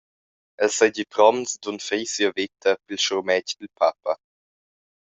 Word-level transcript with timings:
El 0.67 0.71
seigi 0.75 1.05
promts 1.17 1.53
d’unfrir 1.67 2.01
sia 2.13 2.31
veta 2.39 2.75
pil 2.85 3.01
schurmetg 3.05 3.55
dil 3.59 3.73
papa. 3.85 4.21